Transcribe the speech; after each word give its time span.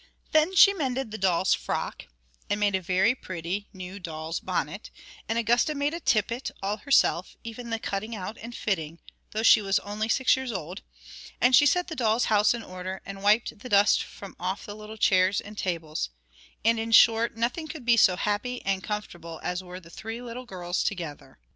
Then 0.31 0.55
she 0.55 0.73
mended 0.73 1.11
the 1.11 1.19
doll's 1.19 1.53
frock, 1.53 2.07
and 2.49 2.59
made 2.59 2.73
a 2.73 2.81
very 2.81 3.13
pretty 3.13 3.67
new 3.71 3.99
doll's 3.99 4.39
bonnet; 4.39 4.89
and 5.29 5.37
Augusta 5.37 5.75
made 5.75 5.93
a 5.93 5.99
tippet, 5.99 6.49
all 6.63 6.77
herself, 6.77 7.37
even 7.43 7.69
the 7.69 7.77
cutting 7.77 8.15
out 8.15 8.35
and 8.39 8.55
fitting, 8.55 8.97
though 9.29 9.43
she 9.43 9.61
was 9.61 9.77
only 9.77 10.09
six 10.09 10.35
years 10.35 10.51
old; 10.51 10.81
and 11.39 11.55
she 11.55 11.67
set 11.67 11.87
the 11.87 11.95
doll's 11.95 12.25
house 12.33 12.55
in 12.55 12.63
order, 12.63 13.03
and 13.05 13.21
wiped 13.21 13.59
the 13.59 13.69
dust 13.69 14.01
from 14.01 14.35
off 14.39 14.65
the 14.65 14.75
little 14.75 14.97
chairs 14.97 15.39
and 15.39 15.55
tables; 15.55 16.09
and, 16.65 16.79
in 16.79 16.91
short, 16.91 17.37
nothing 17.37 17.67
could 17.67 17.85
be 17.85 17.95
so 17.95 18.15
happy 18.15 18.59
and 18.65 18.83
comfortable 18.83 19.39
as 19.43 19.63
were 19.63 19.79
the 19.79 19.91
three 19.91 20.19
little 20.19 20.47
girls 20.47 20.83
together. 20.83 21.37